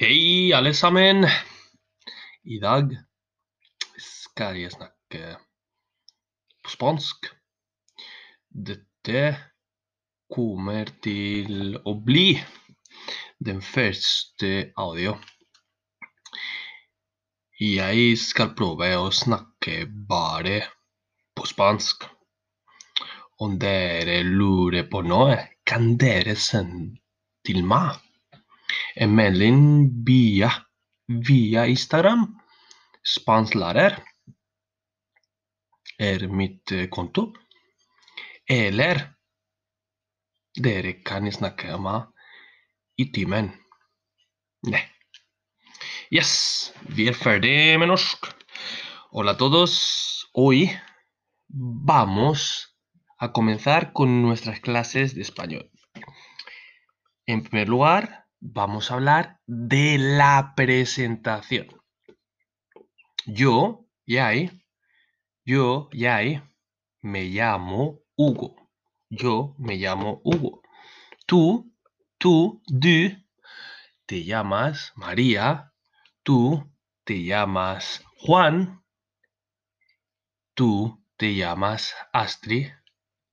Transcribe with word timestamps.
Hei, 0.00 0.50
alle 0.56 0.70
sammen! 0.72 1.26
I 2.48 2.56
dag 2.56 2.94
skal 4.00 4.56
jeg 4.56 4.72
snakke 4.72 5.34
på 6.64 6.72
spansk. 6.72 7.28
Dette 8.48 9.26
kommer 10.32 10.88
til 11.04 11.76
å 11.84 11.96
bli 12.08 12.24
den 13.50 13.60
første 13.60 14.72
audio. 14.80 15.18
Jeg 17.60 18.16
skal 18.24 18.56
prøve 18.56 18.94
å 19.04 19.12
snakke 19.12 19.82
bare 19.84 20.62
på 21.36 21.44
spansk. 21.52 22.08
Om 23.44 23.60
dere 23.60 24.22
lurer 24.24 24.88
på 24.88 25.04
noe, 25.04 25.42
kan 25.60 25.98
dere 26.00 26.40
sende 26.40 26.94
til 27.44 27.66
meg 27.68 28.00
en 29.00 29.14
melding 29.16 29.60
via, 30.04 30.50
via 31.08 31.64
Instagram. 31.72 32.26
Spansklærer 33.00 33.96
er 35.96 36.26
mitt 36.28 36.72
eh, 36.76 36.88
konto. 36.92 37.30
Eller 38.44 39.00
dere 40.52 40.98
kan 41.06 41.30
snakke 41.32 41.72
med 41.72 41.86
meg 41.86 43.00
i 43.00 43.08
timen. 43.14 43.48
Nei. 44.68 44.82
Yes, 46.12 46.74
vi 46.84 47.08
med 47.78 47.86
norsk. 47.88 48.26
Hola 49.12 49.32
a 49.32 49.36
todos. 49.36 50.28
Hoy 50.34 50.70
vamos 51.48 52.76
a 53.18 53.32
comenzar 53.32 53.92
con 53.92 54.22
nuestras 54.22 54.60
clases 54.60 55.14
de 55.14 55.22
español. 55.22 55.70
En 57.26 57.42
primer 57.42 57.68
lugar, 57.68 58.20
vamos 58.40 58.90
a 58.90 58.94
hablar 58.94 59.40
de 59.46 59.98
la 59.98 60.54
presentación. 60.56 61.68
Yo, 63.26 63.86
Yai, 64.06 64.50
yo, 65.44 65.88
Yai, 65.92 66.42
me 67.02 67.24
llamo 67.24 68.00
Hugo. 68.16 68.56
Yo 69.08 69.54
me 69.58 69.76
llamo 69.76 70.20
Hugo. 70.24 70.62
Tú, 71.26 71.72
tú, 72.18 72.62
du, 72.66 73.16
te 74.06 74.24
llamas 74.24 74.92
María. 74.96 75.72
Tú 76.22 76.72
te 77.04 77.22
llamas 77.22 78.04
Juan. 78.18 78.84
Tú 80.54 81.04
te 81.16 81.34
llamas 81.34 81.94
Astrid. 82.12 82.68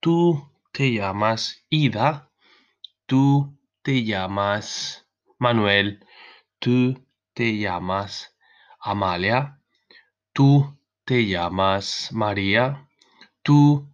Tú 0.00 0.50
te 0.72 0.92
llamas 0.92 1.64
Ida. 1.68 2.30
Tú 3.06 3.58
te 3.82 4.04
llamas 4.04 5.06
Manuel. 5.38 6.06
Tú 6.58 7.06
te 7.34 7.58
llamas 7.58 8.36
Amalia. 8.80 9.60
Tú 10.32 10.78
te 11.04 11.26
llamas 11.26 12.10
María. 12.12 12.88
Tú 13.42 13.92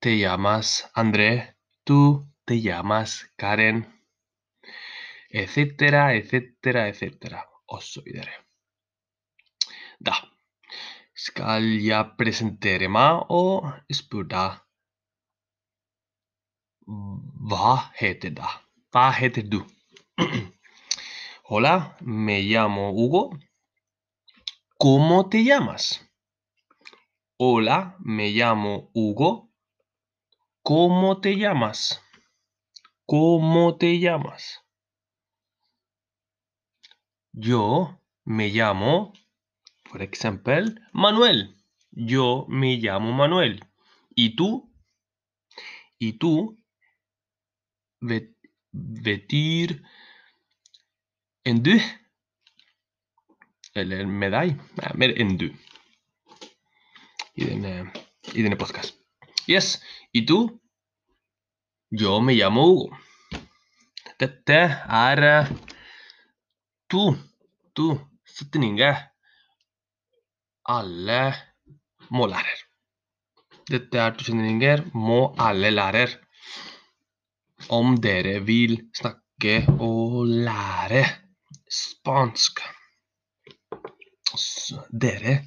te 0.00 0.18
llamas 0.18 0.90
André. 0.94 1.56
Tú 1.84 2.26
te 2.44 2.60
llamas 2.60 3.30
Karen. 3.36 3.86
Etcétera, 5.28 6.14
etcétera, 6.14 6.88
etcétera. 6.88 7.44
Os 7.66 8.00
videre. 8.04 8.32
Da. 9.98 10.16
Skal 11.16 11.64
jeg 11.80 12.12
presentere 12.20 12.90
meg 12.92 13.32
og 13.32 13.70
spørre 13.88 14.44
hva 16.86 17.72
heter? 17.96 18.65
Hola, 21.44 21.98
me 22.00 22.40
llamo 22.40 22.92
Hugo. 22.92 23.38
¿Cómo 24.78 25.28
te 25.28 25.44
llamas? 25.44 26.10
Hola, 27.36 27.98
me 28.00 28.30
llamo 28.30 28.90
Hugo. 28.94 29.52
¿Cómo 30.62 31.20
te 31.20 31.36
llamas? 31.36 32.02
¿Cómo 33.04 33.76
te 33.76 33.98
llamas? 33.98 34.64
Yo 37.32 38.00
me 38.24 38.48
llamo, 38.48 39.12
por 39.90 40.00
ejemplo, 40.00 40.54
Manuel. 40.94 41.54
Yo 41.90 42.46
me 42.48 42.76
llamo 42.76 43.12
Manuel. 43.12 43.62
¿Y 44.14 44.36
tú? 44.36 44.72
¿Y 45.98 46.14
tú? 46.14 46.56
Vet, 49.06 49.32
enn 49.32 49.80
en 51.46 51.62
du? 51.62 51.74
Eller 53.76 54.06
med 54.06 54.34
deg? 54.34 54.54
Nei, 54.80 54.92
mer 55.00 55.14
enn 55.22 55.36
du. 55.40 55.48
I 57.36 57.48
denne, 57.48 57.72
I 58.32 58.42
denne 58.42 58.58
podcast. 58.60 58.96
Yes. 59.46 59.76
I 60.12 60.24
du? 60.26 60.38
Yo 61.90 62.20
me 62.20 62.34
llamo 62.34 62.64
Hugo. 62.66 62.96
Dette 64.18 64.58
er 64.98 65.22
eh, 65.28 65.50
to, 66.90 67.02
to 67.76 67.90
setninger 68.24 68.96
alle 70.76 71.20
må 72.10 72.26
lærer. 72.32 72.62
Dette 73.70 74.00
er 74.00 74.16
to 74.16 74.26
setninger 74.26 74.86
må 74.94 75.20
alle 75.38 75.70
lærer. 75.70 76.16
Om 77.68 77.96
dere 77.98 78.38
vil 78.46 78.76
snakke 78.94 79.64
og 79.82 80.26
lære 80.28 81.02
spansk. 81.66 82.60
Så 84.38 84.84
dere 84.92 85.40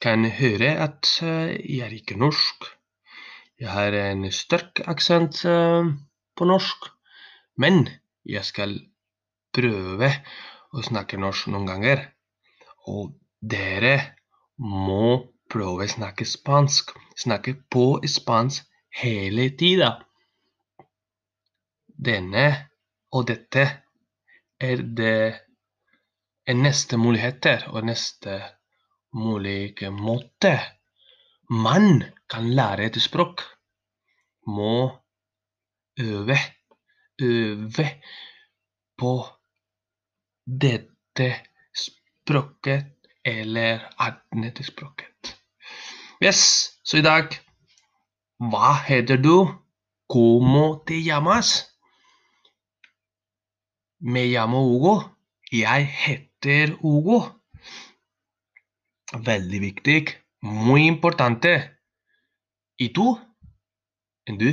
kan 0.00 0.24
høre 0.24 0.70
at 0.80 1.10
eh, 1.20 1.52
jeg 1.68 1.84
er 1.84 1.92
ikke 1.92 2.16
norsk. 2.16 2.64
Jeg 3.60 3.70
har 3.72 3.92
en 3.92 4.24
sterk 4.32 4.80
aksent 4.88 5.44
eh, 5.44 5.92
på 6.36 6.48
norsk, 6.48 6.88
men 7.60 7.88
jeg 8.24 8.44
skal 8.48 8.78
prøve 9.52 10.10
å 10.72 10.84
snakke 10.84 11.20
norsk 11.20 11.52
noen 11.52 11.68
ganger. 11.68 12.06
Og 12.88 13.12
dere 13.40 13.98
må 14.56 15.28
prøve 15.52 15.84
å 15.84 15.92
snakke 15.92 16.24
spansk. 16.24 16.96
Snakke 17.20 17.58
på 17.68 18.00
spansk 18.08 18.64
hele 19.02 19.50
tida. 19.60 19.98
Denne 22.06 22.46
og 23.12 23.26
dette 23.26 23.64
er 24.62 24.82
det 24.98 25.18
er 26.46 26.54
neste 26.54 26.98
muligheter 27.00 27.66
og 27.72 27.86
neste 27.88 28.38
mulige 29.16 29.90
måte 29.90 30.54
man 31.50 32.04
kan 32.30 32.50
lære 32.54 32.86
et 32.86 33.02
språk. 33.02 33.42
Må 34.46 34.98
øve, 36.00 36.36
øve 37.22 37.86
på 38.98 39.12
dette 40.46 41.28
språket 41.74 42.86
eller 43.24 43.82
annet 43.98 44.62
språket. 44.66 45.36
Yes, 46.22 46.70
så 46.84 46.98
i 46.98 47.02
dag 47.02 47.28
Hva 48.38 48.74
heter 48.86 49.16
du? 49.16 49.48
Como 50.08 50.84
te 50.86 51.00
llamas? 51.02 51.75
Me 53.98 54.26
llamo 54.26 54.66
Hugo. 54.66 55.16
Jeg 55.50 55.86
heter 55.86 56.76
Hugo. 56.82 57.42
Veldig 59.12 59.60
viktig. 59.60 60.10
Muy 60.42 60.86
importante. 60.86 61.78
¿Y 62.76 62.90
tú? 62.90 63.18
¿En 64.26 64.38
du? 64.38 64.52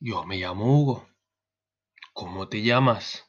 Yo 0.00 0.24
me 0.26 0.36
llamo 0.36 0.78
Hugo. 0.78 1.08
¿Cómo 2.12 2.48
te 2.48 2.62
llamas? 2.62 3.24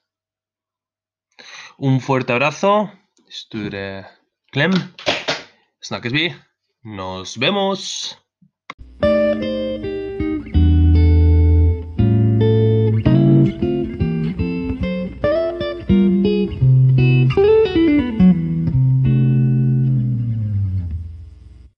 Un 1.77 1.99
fuerte 1.99 2.33
abrazo. 2.33 2.91
Sture 3.27 4.05
klem. 4.51 4.71
Snakkes 5.81 6.13
vi. 6.13 6.35
Nos 6.83 7.37
vemos. 7.39 8.24